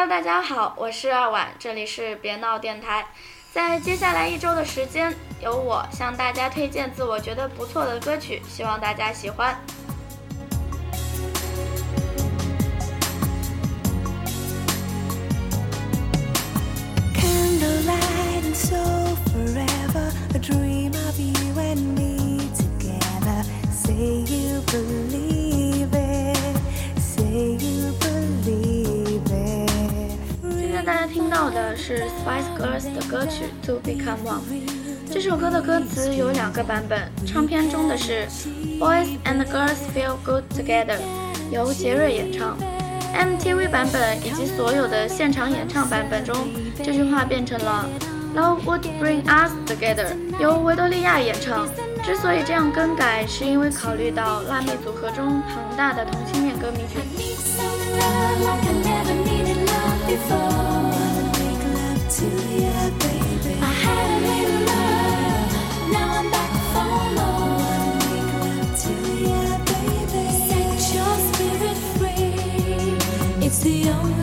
[0.00, 3.04] Hello，大家好，我是二婉，这里是别闹电台。
[3.50, 9.58] 在接下来一周的时间，由我向大家推荐自我觉得不错的歌曲，希望大家喜欢。
[30.88, 34.40] 大家听到的是 Spice Girls 的歌曲 To Become One。
[35.12, 38.26] 这首歌的歌词有两个版本，唱片中的是
[38.80, 40.96] Boys and Girls Feel Good Together，
[41.50, 42.56] 由杰瑞演唱
[43.14, 46.48] ；MTV 版本以及所有的现场演唱版本中，
[46.82, 47.84] 这句话变成了
[48.34, 51.68] Love Would Bring Us Together，由维多利亚演唱。
[52.02, 57.02] 之所以这样更改，是因为考虑到辣妹组合中庞大的同性恋歌迷群。
[73.48, 74.17] It's the only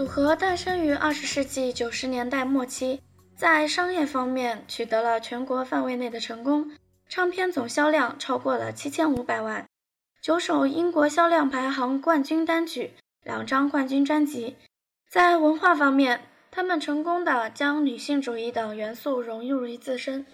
[0.00, 3.02] 组合诞生于二十世纪九十年代末期，
[3.36, 6.70] 在商业方面取得了全国范围内的成功，
[7.06, 9.68] 唱片总销量超过了七千五百万，
[10.22, 12.92] 九首英国销量排行冠军单曲，
[13.22, 14.56] 两张冠军专辑。
[15.06, 20.24] 在文化方面，他们成功的将女性主义等元素融入于自身。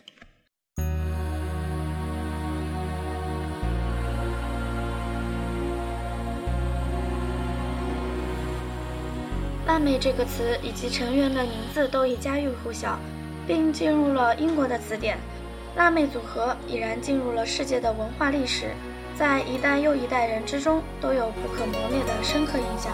[9.67, 12.97] 辣妹这个词以及成员的名字都已家喻户晓，
[13.49, 15.19] 并进入了英国的词典。
[15.77, 18.71] 辣妹组合已然进入了世界的文化历史，
[19.19, 22.93] 在一代又一代人之中都有不可磨灭的深刻印象。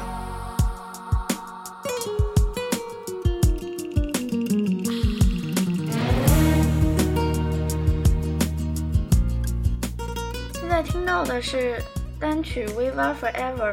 [10.55, 11.81] 现在听到的是
[12.19, 13.73] 单曲《We Are Forever》。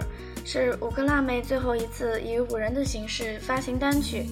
[0.51, 4.25] 是五个辣妹最后一次以五人的形式发行单曲。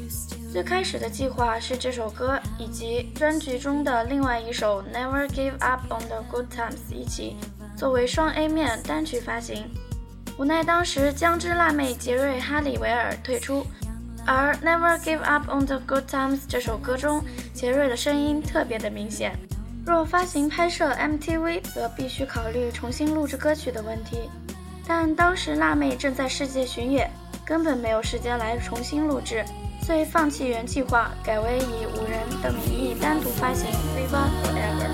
[0.51, 7.35] 最开始的计划是这首歌以及专辑中的另外一首《Never Give Up on the Good Times》一起
[7.75, 9.69] 作为双 A 面单曲发行。
[10.39, 13.63] 无奈当时江之辣妹杰瑞哈里维尔退出，
[14.25, 17.23] 而《Never Give Up on the Good Times》这首歌中
[17.53, 19.38] 杰瑞的声音特别的明显。
[19.85, 24.28] 若发行拍摄 MTV，则必须考虑重新录制歌曲的问题。
[24.88, 27.12] 但当时辣妹正在世界巡演，
[27.46, 29.44] 根本没有时间来重新录制，
[29.81, 34.88] 遂放弃原计划，改为以五人的名义单独发行《We Want Forever》。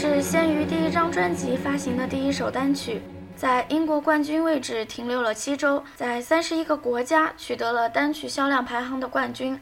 [0.00, 3.02] 是先于第一张专辑发行的第一首单曲，
[3.34, 9.60] 在英国冠军位置停留了七周，在三十一个国家取得了单曲销量排行的冠军。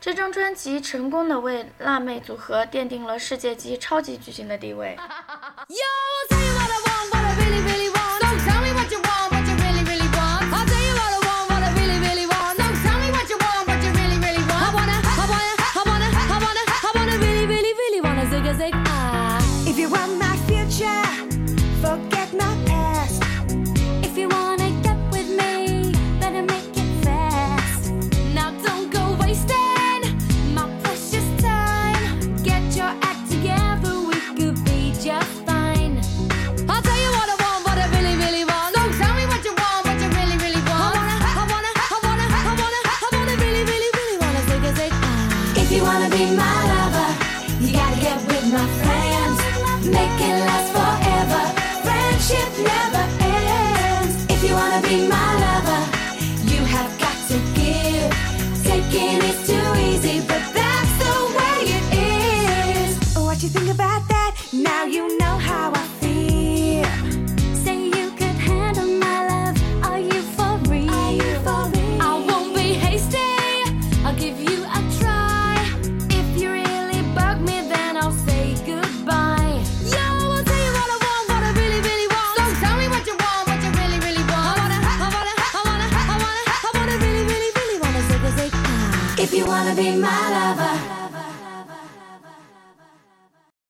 [0.00, 4.96] 这张专辑成功的为辣妹组合奠定了世界级超级巨星的地位。
[46.16, 47.10] be my lover.
[47.60, 49.38] You gotta get with my friends.
[49.98, 51.42] Make it last forever.
[51.84, 54.14] Friendship never ends.
[54.34, 55.82] If you wanna be my lover,
[56.52, 58.10] you have got to give.
[58.68, 63.16] Taking is too easy, but that's the way it is.
[63.16, 64.30] What you think about that?
[64.52, 66.86] Now you know how I feel.
[67.64, 69.56] Say you could handle my love.
[69.88, 71.10] Are you for real?
[71.20, 72.02] You for real?
[72.08, 73.18] I won't be hasty.
[74.04, 74.53] I'll give you.
[89.44, 90.93] You wanna be my lover.